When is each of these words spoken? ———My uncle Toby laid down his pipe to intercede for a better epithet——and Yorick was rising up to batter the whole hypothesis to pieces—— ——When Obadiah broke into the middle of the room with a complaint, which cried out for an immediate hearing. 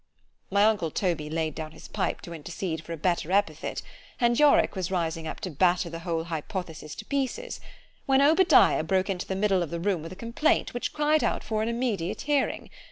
———My 0.49 0.65
uncle 0.65 0.89
Toby 0.89 1.29
laid 1.29 1.53
down 1.53 1.73
his 1.73 1.87
pipe 1.87 2.21
to 2.21 2.33
intercede 2.33 2.83
for 2.83 2.91
a 2.91 2.97
better 2.97 3.31
epithet——and 3.31 4.39
Yorick 4.39 4.75
was 4.75 4.89
rising 4.89 5.27
up 5.27 5.39
to 5.41 5.51
batter 5.51 5.91
the 5.91 5.99
whole 5.99 6.23
hypothesis 6.23 6.95
to 6.95 7.05
pieces—— 7.05 7.59
——When 8.07 8.19
Obadiah 8.19 8.83
broke 8.83 9.11
into 9.11 9.27
the 9.27 9.35
middle 9.35 9.61
of 9.61 9.69
the 9.69 9.79
room 9.79 10.01
with 10.01 10.11
a 10.11 10.15
complaint, 10.15 10.73
which 10.73 10.91
cried 10.91 11.23
out 11.23 11.43
for 11.43 11.61
an 11.61 11.69
immediate 11.69 12.21
hearing. 12.21 12.71